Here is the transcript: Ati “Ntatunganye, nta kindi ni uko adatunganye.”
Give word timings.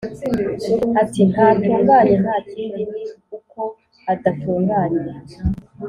Ati 1.01 1.21
“Ntatunganye, 1.31 2.15
nta 2.23 2.37
kindi 2.49 2.81
ni 2.91 3.03
uko 3.35 3.61
adatunganye.” 4.13 5.05